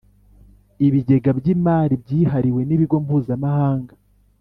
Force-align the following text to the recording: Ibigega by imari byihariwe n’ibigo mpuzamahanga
Ibigega 0.87 1.29
by 1.39 1.47
imari 1.53 1.93
byihariwe 2.03 2.61
n’ibigo 2.65 2.95
mpuzamahanga 3.05 3.93